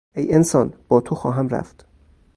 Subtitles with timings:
[0.15, 1.85] ای انسان با تو خواهم رفت.